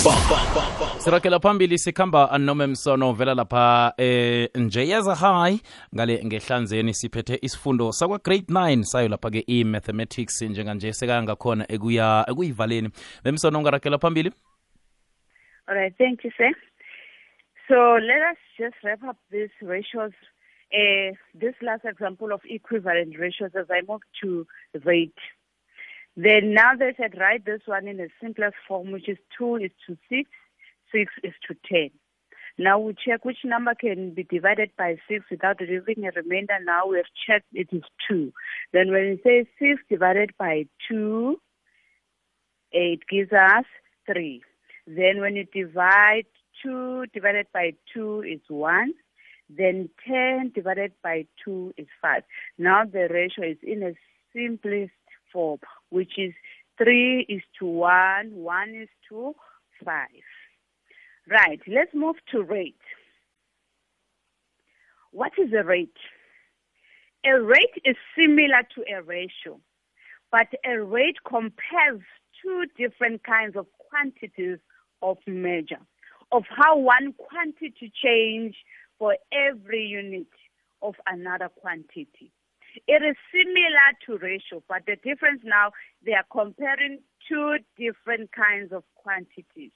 ba 0.04 0.98
sirakela 0.98 1.40
phambili 1.40 1.78
sikhamba 1.78 2.30
anome 2.30 2.66
msono 2.66 3.12
vela 3.12 3.34
lapha 3.34 3.94
eh 3.96 4.48
njeyeza 4.54 5.14
high 5.14 5.58
ngale 5.94 6.24
ngehlanzeni 6.24 6.94
siphethe 6.94 7.38
isifundo 7.42 7.92
sakwa 7.92 8.18
grade 8.18 8.44
9 8.48 8.82
sayo 8.82 9.08
lapha 9.08 9.30
ke 9.30 9.44
i-mathematics 9.46 10.42
njenganje 10.42 10.92
sekangakhona 10.92 11.72
ekuya 11.72 12.24
ekuyivaleni 12.28 12.90
bemsono 13.24 13.58
ungarakela 13.58 13.98
phambili 13.98 14.32
All 15.68 15.76
right, 15.76 15.94
thank 15.96 16.24
you, 16.24 16.30
sir. 16.36 16.50
So 17.68 17.74
let 17.94 18.20
us 18.32 18.36
just 18.58 18.74
wrap 18.82 18.98
up 19.08 19.16
these 19.30 19.50
ratios. 19.62 20.10
Uh, 20.74 21.14
this 21.34 21.54
last 21.62 21.84
example 21.84 22.32
of 22.32 22.40
equivalent 22.44 23.14
ratios 23.18 23.52
as 23.54 23.66
I 23.70 23.82
move 23.86 24.00
to 24.22 24.44
rate. 24.84 25.14
Then 26.16 26.52
now 26.54 26.74
they 26.78 26.94
said 26.96 27.18
write 27.18 27.44
this 27.44 27.62
one 27.64 27.88
in 27.88 27.96
the 27.96 28.08
simplest 28.20 28.56
form, 28.68 28.92
which 28.92 29.08
is 29.08 29.18
2 29.38 29.56
is 29.56 29.70
to 29.86 29.96
6, 30.10 30.30
6 30.92 31.12
is 31.24 31.32
to 31.48 31.56
10. 31.70 31.90
Now 32.58 32.78
we 32.78 32.94
check 32.94 33.24
which 33.24 33.38
number 33.44 33.74
can 33.74 34.12
be 34.12 34.24
divided 34.24 34.70
by 34.76 34.96
6 35.08 35.24
without 35.30 35.60
leaving 35.60 36.04
a 36.04 36.10
remainder. 36.10 36.58
Now 36.62 36.86
we 36.86 36.96
have 36.98 37.06
checked 37.26 37.46
it 37.52 37.68
is 37.72 37.82
2. 38.08 38.32
Then 38.72 38.92
when 38.92 39.04
you 39.04 39.18
say 39.24 39.46
6 39.58 39.80
divided 39.88 40.32
by 40.38 40.66
2, 40.90 41.40
it 42.72 43.00
gives 43.10 43.32
us 43.32 43.64
3. 44.06 44.42
Then 44.86 45.20
when 45.20 45.36
you 45.36 45.44
divide 45.44 46.26
2 46.62 47.06
divided 47.14 47.46
by 47.54 47.72
2 47.94 48.22
is 48.22 48.40
1. 48.48 48.92
Then 49.48 49.88
10 50.06 50.52
divided 50.54 50.92
by 51.02 51.26
2 51.44 51.74
is 51.76 51.86
5. 52.00 52.22
Now 52.58 52.84
the 52.84 53.08
ratio 53.10 53.50
is 53.50 53.58
in 53.62 53.82
a 53.82 53.92
simplest 54.34 54.92
form, 55.32 55.58
which 55.92 56.12
is 56.16 56.32
3 56.78 57.26
is 57.28 57.42
to 57.58 57.66
1, 57.66 58.34
1 58.34 58.74
is 58.74 58.88
to 59.10 59.34
5. 59.84 60.08
Right, 61.28 61.60
let's 61.68 61.94
move 61.94 62.16
to 62.32 62.42
rate. 62.42 62.74
What 65.10 65.32
is 65.38 65.52
a 65.52 65.62
rate? 65.62 65.96
A 67.24 67.40
rate 67.40 67.76
is 67.84 67.96
similar 68.18 68.62
to 68.74 68.84
a 68.90 69.02
ratio, 69.02 69.60
but 70.32 70.48
a 70.64 70.80
rate 70.80 71.18
compares 71.28 72.00
two 72.42 72.64
different 72.76 73.22
kinds 73.22 73.54
of 73.54 73.66
quantities 73.90 74.58
of 75.02 75.18
measure, 75.26 75.84
of 76.32 76.44
how 76.48 76.78
one 76.78 77.12
quantity 77.12 77.92
change 78.02 78.56
for 78.98 79.16
every 79.30 79.84
unit 79.84 80.26
of 80.80 80.94
another 81.06 81.48
quantity. 81.48 82.32
It 82.86 83.02
is 83.02 83.16
similar 83.30 83.88
to 84.06 84.24
ratio, 84.24 84.62
but 84.68 84.82
the 84.86 84.96
difference 84.96 85.42
now, 85.44 85.72
they 86.04 86.12
are 86.12 86.26
comparing 86.30 87.00
two 87.28 87.56
different 87.76 88.30
kinds 88.32 88.72
of 88.72 88.84
quantities. 88.94 89.72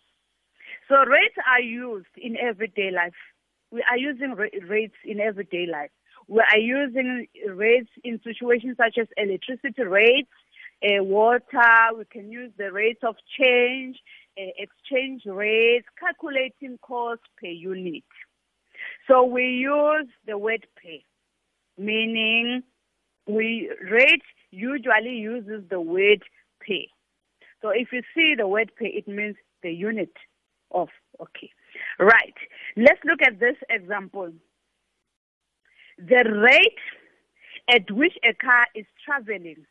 So 0.89 0.97
rates 1.05 1.37
are 1.49 1.61
used 1.61 2.15
in 2.17 2.37
everyday 2.37 2.91
life. 2.91 3.15
We 3.71 3.83
are 3.91 3.99
using 3.99 4.35
rates 4.35 4.97
in 5.05 5.21
everyday 5.21 5.67
life. 5.67 5.91
We 6.29 6.41
are 6.41 6.59
using 6.59 7.27
rates 7.49 7.91
in 8.03 8.21
situations 8.25 8.77
such 8.77 8.99
as 8.99 9.07
electricity 9.17 9.83
rates, 9.83 10.31
uh, 10.83 11.03
water. 11.03 11.97
We 11.97 12.05
can 12.07 12.31
use 12.31 12.53
the 12.57 12.73
rates 12.73 13.01
of 13.03 13.17
change, 13.39 13.97
uh, 14.39 14.51
exchange 14.59 15.23
rates, 15.27 15.87
calculating 15.99 16.79
cost 16.83 17.23
per 17.41 17.49
unit. 17.49 18.05
So 19.09 19.25
we 19.25 19.45
use 19.45 20.09
the 20.27 20.37
word 20.37 20.67
pay, 20.83 21.05
meaning 21.79 22.63
we 23.27 23.71
rate 23.91 24.23
usually 24.51 25.17
uses 25.17 25.65
the 25.69 25.81
word 25.81 26.23
pay. 26.61 26.89
So 27.63 27.71
if 27.71 27.89
you 27.93 28.03
see 28.15 28.35
the 28.37 28.47
word 28.47 28.71
pay, 28.79 28.87
it 28.87 29.09
means 29.09 29.37
the 29.63 29.73
unit 29.73 30.13
of. 30.71 30.89
Okay. 31.21 31.51
Right. 31.99 32.35
Let's 32.77 33.01
look 33.05 33.21
at 33.27 33.41
this 33.41 33.57
example. 33.71 34.33
The 35.99 36.25
rate 36.31 36.79
at 37.69 37.91
which 37.91 38.13
a 38.23 38.35
car 38.35 38.67
is 38.75 38.87
traveling 39.05 39.67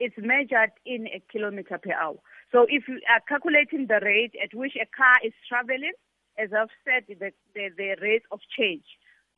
is 0.00 0.12
measured 0.18 0.70
in 0.86 1.06
a 1.08 1.22
kilometer 1.30 1.78
per 1.78 1.92
hour. 1.92 2.16
So 2.52 2.66
if 2.68 2.88
you 2.88 3.00
are 3.10 3.20
calculating 3.28 3.86
the 3.86 4.00
rate 4.02 4.32
at 4.42 4.56
which 4.56 4.74
a 4.76 4.86
car 4.96 5.16
is 5.24 5.32
traveling, 5.48 5.92
as 6.38 6.50
I've 6.52 6.68
said, 6.84 7.04
the, 7.08 7.32
the, 7.54 7.68
the 7.76 7.96
rate 8.00 8.22
of 8.32 8.40
change, 8.56 8.84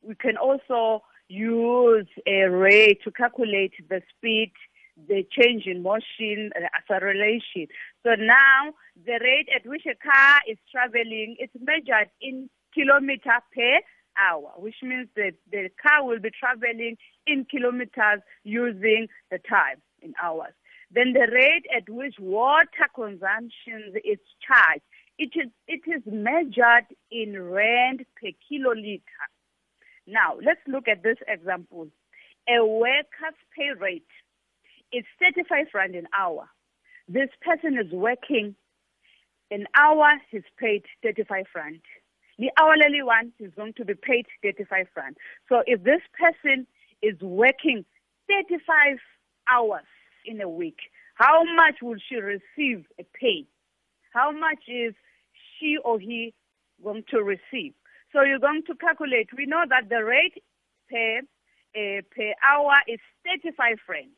we 0.01 0.15
can 0.15 0.37
also 0.37 1.03
use 1.29 2.07
a 2.25 2.43
rate 2.43 3.01
to 3.03 3.11
calculate 3.11 3.73
the 3.89 4.01
speed, 4.15 4.53
the 5.07 5.25
change 5.31 5.65
in 5.65 5.83
motion, 5.83 6.51
uh, 6.55 6.65
acceleration. 6.75 7.67
So 8.03 8.15
now 8.15 8.73
the 9.05 9.19
rate 9.21 9.49
at 9.55 9.67
which 9.67 9.85
a 9.85 9.95
car 9.95 10.39
is 10.49 10.57
traveling 10.71 11.35
is 11.39 11.49
measured 11.59 12.09
in 12.21 12.49
kilometer 12.73 13.39
per 13.53 13.81
hour, 14.17 14.51
which 14.57 14.75
means 14.81 15.07
that 15.15 15.33
the 15.51 15.69
car 15.81 16.05
will 16.05 16.19
be 16.19 16.31
traveling 16.37 16.97
in 17.25 17.45
kilometers 17.45 18.21
using 18.43 19.07
the 19.29 19.39
time 19.49 19.81
in 20.01 20.13
hours. 20.21 20.53
Then 20.91 21.13
the 21.13 21.27
rate 21.31 21.65
at 21.75 21.89
which 21.89 22.15
water 22.19 22.87
consumption 22.95 23.93
is 24.03 24.19
charged, 24.45 24.83
it 25.19 25.31
is, 25.35 25.51
it 25.67 25.81
is 25.87 26.01
measured 26.05 26.85
in 27.11 27.41
rand 27.41 28.05
per 28.15 28.29
kiloliter. 28.49 29.01
Now, 30.07 30.37
let's 30.43 30.61
look 30.67 30.87
at 30.87 31.03
this 31.03 31.17
example. 31.27 31.87
A 32.47 32.65
worker's 32.65 33.35
pay 33.55 33.71
rate 33.77 34.07
is 34.93 35.03
35 35.19 35.67
rand 35.73 35.95
an 35.95 36.07
hour. 36.17 36.47
This 37.09 37.29
person 37.41 37.77
is 37.77 37.91
working 37.91 38.55
an 39.51 39.65
hour, 39.75 40.13
he's 40.31 40.43
paid 40.57 40.83
35 41.03 41.45
rand. 41.55 41.81
The 42.39 42.49
hourly 42.59 43.01
one 43.01 43.33
is 43.39 43.51
going 43.55 43.73
to 43.73 43.85
be 43.85 43.95
paid 43.95 44.25
35 44.43 44.87
rand. 44.95 45.17
So 45.49 45.63
if 45.65 45.83
this 45.83 46.01
person 46.19 46.67
is 47.01 47.19
working 47.21 47.83
35 48.27 48.97
hours 49.51 49.85
in 50.25 50.41
a 50.41 50.49
week, 50.49 50.77
how 51.15 51.43
much 51.43 51.75
will 51.81 51.97
she 52.07 52.15
receive 52.15 52.85
a 52.99 53.03
pay? 53.19 53.45
How 54.13 54.31
much 54.31 54.63
is 54.67 54.93
she 55.59 55.77
or 55.83 55.99
he 55.99 56.33
going 56.83 57.03
to 57.09 57.23
receive? 57.23 57.73
So 58.13 58.21
you're 58.23 58.39
going 58.39 58.63
to 58.67 58.75
calculate. 58.75 59.29
We 59.37 59.45
know 59.45 59.63
that 59.69 59.89
the 59.89 60.03
rate 60.03 60.41
per 60.89 61.19
uh, 61.75 62.01
per 62.15 62.33
hour 62.41 62.73
is 62.87 62.99
35 63.25 63.77
rand, 63.89 64.15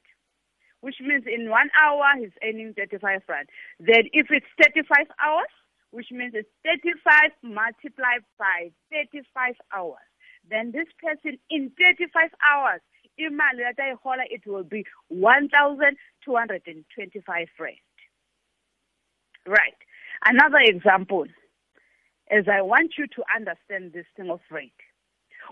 which 0.81 0.97
means 1.01 1.23
in 1.27 1.49
one 1.49 1.69
hour 1.81 2.03
he's 2.19 2.29
earning 2.43 2.73
35 2.77 3.21
rand. 3.27 3.49
Then 3.79 4.03
if 4.13 4.27
it's 4.29 4.45
35 4.63 5.07
hours, 5.19 5.49
which 5.91 6.11
means 6.11 6.33
it's 6.35 6.47
35 6.63 7.31
multiplied 7.43 8.23
by 8.37 8.71
35 8.91 9.55
hours. 9.75 9.97
Then 10.49 10.71
this 10.71 10.87
person 11.01 11.37
in 11.49 11.71
35 11.77 12.29
hours, 12.49 12.79
it 13.17 14.43
will 14.47 14.63
be 14.63 14.85
1,225 15.09 17.47
rand. 17.59 17.75
Right. 19.45 19.75
Another 20.25 20.59
example, 20.59 21.25
as 22.29 22.45
I 22.51 22.61
want 22.61 22.93
you 22.97 23.07
to 23.07 23.23
understand 23.35 23.93
this 23.93 24.05
thing 24.15 24.29
of 24.29 24.39
rate. 24.51 24.71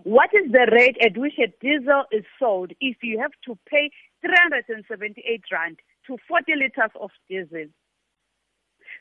What 0.03 0.29
is 0.33 0.51
the 0.51 0.69
rate 0.71 0.97
at 1.01 1.17
which 1.17 1.39
a 1.39 1.47
diesel 1.59 2.03
is 2.11 2.23
sold 2.39 2.71
if 2.79 2.97
you 3.01 3.19
have 3.19 3.31
to 3.45 3.57
pay 3.67 3.89
378 4.21 5.41
rand 5.51 5.79
to 6.05 6.17
40 6.27 6.53
liters 6.55 6.91
of 6.99 7.09
diesel? 7.29 7.65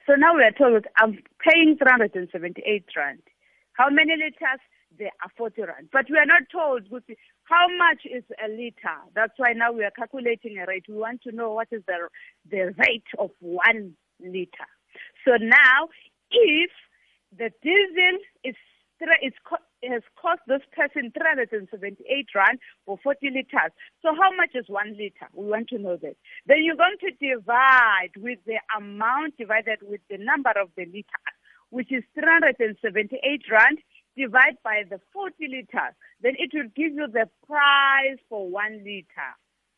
So 0.06 0.14
now 0.14 0.36
we 0.36 0.42
are 0.42 0.52
told 0.52 0.86
I'm 0.96 1.18
paying 1.40 1.76
378 1.76 2.84
rand. 2.96 3.22
How 3.72 3.90
many 3.90 4.14
liters? 4.16 4.60
There 4.98 5.10
are 5.20 5.30
40 5.36 5.62
rand. 5.62 5.88
But 5.92 6.06
we 6.08 6.16
are 6.16 6.24
not 6.24 6.48
told 6.50 6.88
how 7.44 7.66
much 7.76 8.06
is 8.06 8.24
a 8.42 8.48
liter. 8.48 8.96
That's 9.14 9.34
why 9.36 9.52
now 9.52 9.72
we 9.72 9.84
are 9.84 9.90
calculating 9.90 10.56
a 10.58 10.66
rate. 10.66 10.86
We 10.88 10.94
want 10.94 11.22
to 11.22 11.32
know 11.32 11.52
what 11.52 11.68
is 11.70 11.82
the, 11.86 12.08
the 12.50 12.72
rate 12.78 13.04
of 13.18 13.30
one 13.40 13.94
liter. 14.20 14.70
So 15.26 15.36
now, 15.36 15.88
if 16.30 16.70
the 17.32 17.50
diesel 17.62 18.18
is, 18.44 18.54
is 19.22 19.34
has 19.84 20.02
cost 20.20 20.40
this 20.46 20.62
person 20.74 21.12
378 21.12 22.26
rand 22.34 22.58
for 22.84 22.98
40 23.02 23.30
liters. 23.30 23.72
So 24.02 24.14
how 24.14 24.34
much 24.34 24.50
is 24.54 24.64
one 24.68 24.96
liter? 24.96 25.28
We 25.32 25.46
want 25.46 25.68
to 25.68 25.78
know 25.78 25.96
that. 25.96 26.16
Then 26.46 26.64
you're 26.64 26.76
going 26.76 26.96
to 27.00 27.12
divide 27.20 28.16
with 28.16 28.38
the 28.46 28.58
amount 28.76 29.36
divided 29.36 29.78
with 29.82 30.00
the 30.10 30.18
number 30.18 30.52
of 30.60 30.70
the 30.76 30.86
liters, 30.86 31.36
which 31.70 31.92
is 31.92 32.04
378 32.14 33.20
rand 33.50 33.78
divide 34.16 34.56
by 34.64 34.82
the 34.88 35.00
40 35.12 35.34
liters. 35.40 35.94
Then 36.22 36.32
it 36.38 36.50
will 36.54 36.70
give 36.74 36.94
you 36.94 37.06
the 37.06 37.28
price 37.46 38.18
for 38.28 38.48
one 38.48 38.82
liter 38.84 39.30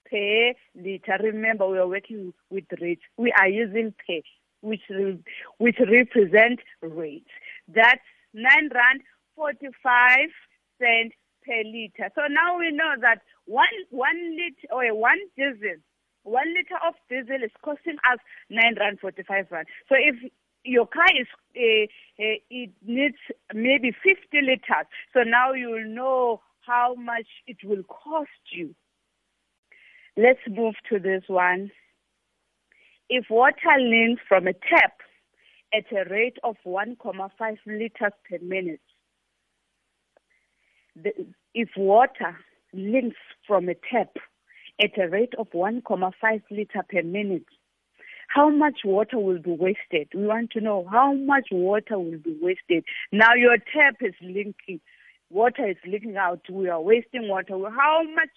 per 0.09 0.53
liter. 0.75 1.19
Remember, 1.23 1.69
we 1.69 1.79
are 1.79 1.89
working 1.89 2.33
with 2.51 2.65
rates. 2.81 3.03
We 3.17 3.33
are 3.33 3.49
using 3.49 3.95
per, 4.07 4.21
which, 4.61 4.83
which 5.59 5.77
represent 5.81 6.61
rates. 6.83 7.31
That's 7.69 8.01
9 8.35 8.71
rand 8.75 9.03
45 9.37 10.19
cents 10.79 11.15
per 11.49 11.63
liter. 11.65 12.11
So 12.15 12.23
now 12.29 12.59
we 12.59 12.71
know 12.71 12.95
that 13.01 13.23
one 13.47 13.79
one 13.91 14.37
liter 14.37 14.69
or 14.71 14.95
one 14.95 15.19
diesel, 15.37 15.81
one 16.23 16.49
liter 16.55 16.79
of 16.87 16.95
diesel 17.09 17.43
is 17.43 17.51
costing 17.65 17.97
us 18.11 18.19
nine 18.51 18.75
rand 18.79 19.01
forty 19.01 19.23
five 19.23 19.47
rand. 19.51 19.67
So 19.89 19.95
if 19.99 20.17
your 20.65 20.87
car 20.87 21.09
is 21.19 21.27
uh, 21.57 21.87
uh, 22.23 22.39
it 22.51 22.71
needs 22.85 23.17
maybe 23.55 23.91
50 23.91 24.43
liters, 24.43 24.87
so 25.15 25.23
now 25.23 25.53
you 25.53 25.71
will 25.71 25.89
know 25.89 26.41
how 26.67 26.95
much 26.95 27.27
it 27.47 27.57
will 27.65 27.83
cost 27.85 28.45
you. 28.53 28.75
Let's 30.17 30.41
move 30.49 30.75
to 30.91 30.99
this 30.99 31.23
one. 31.29 31.71
If 33.11 33.27
water 33.31 33.79
leaks 33.79 34.21
from 34.29 34.47
a 34.47 34.53
tap 34.53 35.01
at 35.73 35.91
a 35.93 36.09
rate 36.11 36.37
of 36.45 36.57
1.5 36.67 37.57
liters 37.67 38.13
per 38.29 38.39
minute, 38.43 38.81
the, 40.95 41.13
if 41.55 41.71
water 41.77 42.37
leaks 42.73 43.17
from 43.47 43.69
a 43.69 43.75
tap 43.75 44.17
at 44.81 44.99
a 44.99 45.09
rate 45.09 45.33
of 45.39 45.49
1.5 45.51 46.43
liter 46.51 46.85
per 46.89 47.03
minute, 47.03 47.47
how 48.29 48.51
much 48.51 48.81
water 48.85 49.19
will 49.19 49.41
be 49.41 49.53
wasted? 49.53 50.09
We 50.15 50.27
want 50.27 50.51
to 50.51 50.61
know 50.61 50.87
how 50.91 51.15
much 51.15 51.49
water 51.51 51.99
will 51.99 52.19
be 52.19 52.37
wasted. 52.41 52.85
Now 53.11 53.35
your 53.35 53.57
tap 53.57 53.97
is 54.03 54.15
leaking, 54.21 54.81
water 55.31 55.67
is 55.67 55.79
leaking 55.87 56.17
out. 56.19 56.41
We 56.51 56.69
are 56.69 56.81
wasting 56.81 57.29
water. 57.29 57.55
How 57.55 58.03
much? 58.03 58.29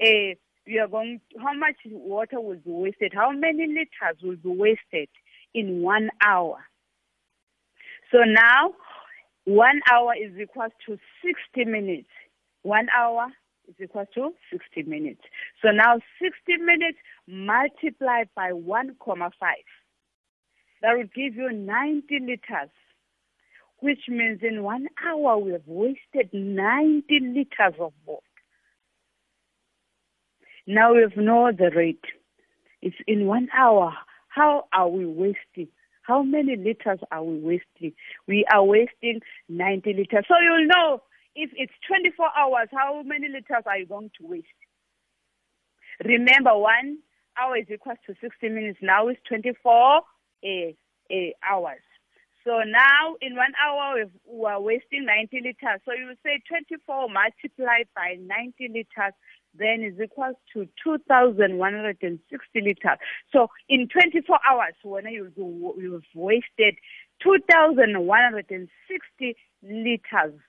Uh, 0.00 0.34
we 0.70 0.78
are 0.78 0.88
going. 0.88 1.20
How 1.38 1.52
much 1.52 1.76
water 1.86 2.40
will 2.40 2.54
be 2.54 2.70
wasted? 2.70 3.12
How 3.14 3.32
many 3.32 3.66
liters 3.66 4.22
will 4.22 4.36
be 4.36 4.56
wasted 4.58 5.08
in 5.52 5.82
one 5.82 6.10
hour? 6.24 6.58
So 8.12 8.18
now 8.24 8.74
one 9.44 9.80
hour 9.90 10.14
is 10.14 10.32
equal 10.40 10.68
to 10.86 10.98
60 11.24 11.70
minutes. 11.70 12.08
One 12.62 12.86
hour 12.96 13.26
is 13.68 13.74
equal 13.82 14.06
to 14.14 14.30
60 14.52 14.88
minutes. 14.88 15.22
So 15.62 15.70
now 15.70 15.98
60 16.22 16.62
minutes 16.62 16.98
multiplied 17.26 18.28
by 18.36 18.52
1,5. 18.52 19.30
That 20.82 20.96
will 20.96 21.04
give 21.14 21.34
you 21.34 21.52
90 21.52 22.06
liters, 22.20 22.70
which 23.80 24.00
means 24.08 24.40
in 24.42 24.62
one 24.62 24.86
hour 25.04 25.38
we 25.38 25.52
have 25.52 25.66
wasted 25.66 26.30
90 26.32 27.04
liters 27.20 27.74
of 27.78 27.92
water. 28.06 28.22
Now 30.66 30.94
we 30.94 31.02
have 31.02 31.16
know 31.16 31.50
the 31.56 31.70
rate. 31.74 32.04
It's 32.82 32.96
in 33.06 33.26
one 33.26 33.48
hour. 33.56 33.92
How 34.28 34.66
are 34.72 34.88
we 34.88 35.06
wasting? 35.06 35.68
How 36.02 36.22
many 36.22 36.56
liters 36.56 37.00
are 37.12 37.22
we 37.22 37.38
wasting? 37.40 37.92
We 38.26 38.44
are 38.52 38.64
wasting 38.64 39.20
90 39.48 39.92
liters. 39.94 40.24
So 40.28 40.34
you'll 40.42 40.66
know 40.66 41.02
if 41.34 41.50
it's 41.54 41.72
24 41.86 42.26
hours, 42.36 42.68
how 42.72 43.02
many 43.04 43.28
liters 43.28 43.64
are 43.66 43.78
you 43.78 43.86
going 43.86 44.10
to 44.20 44.26
waste? 44.26 44.46
Remember, 46.04 46.56
one 46.56 46.98
hour 47.38 47.56
is 47.56 47.66
equal 47.72 47.94
to 48.06 48.14
60 48.20 48.48
minutes. 48.48 48.78
Now 48.82 49.08
it's 49.08 49.20
24 49.28 49.62
uh, 49.62 50.00
uh, 50.44 51.14
hours. 51.48 51.82
So 52.44 52.62
now 52.64 53.16
in 53.20 53.36
one 53.36 53.52
hour 53.62 54.04
we 54.26 54.46
are 54.46 54.60
wasting 54.60 55.04
90 55.04 55.40
liters. 55.44 55.80
So 55.84 55.92
you 55.92 56.14
say 56.24 56.40
24 56.48 57.08
multiplied 57.10 57.88
by 57.94 58.16
90 58.18 58.68
liters 58.68 59.14
then 59.54 59.82
is 59.82 59.98
equal 60.00 60.32
to 60.52 60.68
2,160 60.82 62.60
liters. 62.60 62.98
So 63.32 63.48
in 63.68 63.88
24 63.88 64.38
hours, 64.48 64.74
when 64.82 65.06
you 65.06 65.32
you've 65.36 66.04
wasted 66.14 66.76
2,160 67.22 69.36
liters 69.62 70.40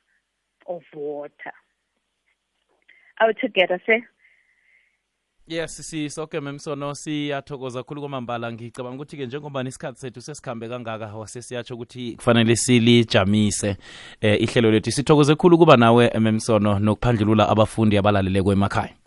of 0.67 0.81
water. 0.93 1.53
Altogether, 3.19 3.81
say 3.85 4.03
yes 5.47 5.89
sisoke 5.89 6.39
memsono 6.39 6.95
siyathokoza 6.95 7.83
khulu 7.83 8.01
kwamambala. 8.01 8.53
Ngicabanga 8.53 8.95
ukuthi-ke 8.95 9.25
njengoba 9.25 9.63
isikhathi 9.63 9.99
sethu 9.99 10.21
sesikhambe 10.21 10.69
kangaka 10.69 11.15
wasesiyatsho 11.15 11.75
ukuthi 11.75 12.15
kufanele 12.15 12.55
silijamise 12.55 13.77
eh, 14.21 14.41
ihlelo 14.41 14.71
lethu. 14.71 14.91
Sithokoze 14.91 15.35
khulu 15.35 15.57
kuba 15.57 15.77
nawe 15.77 16.11
memsono 16.19 16.79
nokuphandlulula 16.79 17.49
abafundi 17.49 17.97
abalaleleko 17.97 18.53
emakhaya 18.53 19.00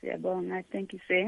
siyabonga 0.00 0.62
thank 0.72 0.92
you 0.92 1.00
sir. 1.08 1.26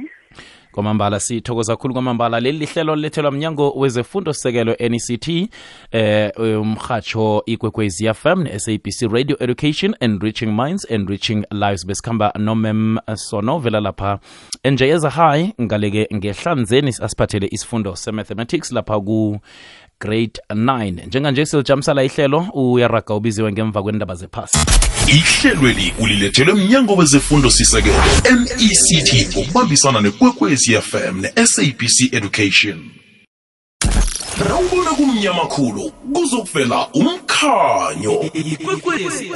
Kwamambala 0.72 1.20
sithokoza 1.20 1.76
kakhulu 1.76 1.94
kwamambala. 1.94 2.40
Leli 2.40 2.58
lihlelo 2.58 2.96
lilethelwa 2.96 3.30
mnyango 3.32 3.70
wezefundo 3.70 4.32
sekelo 4.32 4.76
nect 4.80 5.28
eh 5.92 6.32
umhatsho 6.60 7.42
ikwekwezi 7.46 8.14
fm 8.14 8.42
ne-sabc 8.42 9.12
radio 9.12 9.36
education 9.40 9.94
enriching 10.00 10.46
minds 10.46 10.90
enriching 10.90 11.44
lives. 11.50 11.86
Besikhamba 11.86 12.32
nomem 12.38 12.98
sono 13.14 13.58
vela 13.58 13.80
lapha 13.80 14.18
enjeyeza 14.62 15.10
high 15.10 15.52
ngaleke 15.62 16.08
ngehlanzeni 16.14 16.88
asiphathele 16.88 17.48
isifundo 17.50 17.96
se-mathematics 17.96 18.72
lapha 18.72 19.00
ku 19.00 19.40
grade 20.00 20.40
9 20.50 21.06
njenganje 21.06 21.46
silijamisala 21.46 22.04
ihlelo 22.04 22.46
uyaraga 22.54 23.14
ubiziwe 23.14 23.52
ngemva 23.52 23.82
kwendaba 23.82 24.14
zephasi. 24.14 24.58
Ihlelweli 25.06 25.94
ulilethelwe 25.98 26.54
mnyango 26.54 26.94
wezefundo 26.94 27.50
sisekelo-mect 27.50 29.36
ngokubambisana 29.36 30.00
nekwekwezi 30.00 30.80
fm 30.80 31.20
ne-sabc 31.20 32.12
education. 32.12 32.90
Rawubona 34.48 34.90
kumnyamakhulu 34.90 35.90
kuzokuvela 36.12 36.88
umkhanyo. 36.88 38.30
Ikwekwezi 38.32 39.30